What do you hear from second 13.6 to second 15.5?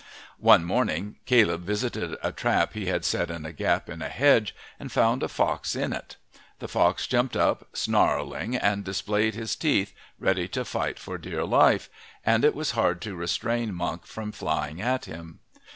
Monk from flying at him.